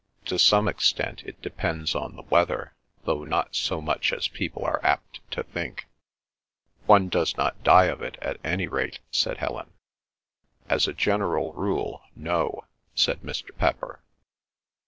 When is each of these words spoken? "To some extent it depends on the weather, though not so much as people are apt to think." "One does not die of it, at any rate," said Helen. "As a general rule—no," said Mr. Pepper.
"To 0.25 0.39
some 0.39 0.67
extent 0.67 1.21
it 1.27 1.39
depends 1.43 1.93
on 1.93 2.15
the 2.15 2.23
weather, 2.23 2.73
though 3.03 3.23
not 3.23 3.55
so 3.55 3.79
much 3.79 4.11
as 4.11 4.27
people 4.27 4.65
are 4.65 4.83
apt 4.83 5.19
to 5.29 5.43
think." 5.43 5.85
"One 6.87 7.07
does 7.07 7.37
not 7.37 7.61
die 7.61 7.85
of 7.85 8.01
it, 8.01 8.17
at 8.19 8.39
any 8.43 8.65
rate," 8.67 8.97
said 9.11 9.37
Helen. 9.37 9.73
"As 10.67 10.87
a 10.87 10.93
general 10.93 11.53
rule—no," 11.53 12.65
said 12.95 13.21
Mr. 13.21 13.55
Pepper. 13.55 13.99